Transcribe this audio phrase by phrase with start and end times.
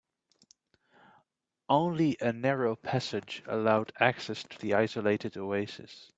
[1.69, 6.09] Only a narrow passage allowed access to the isolated oasis.